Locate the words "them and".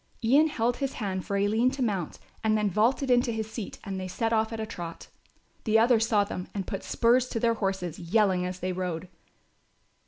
6.23-6.65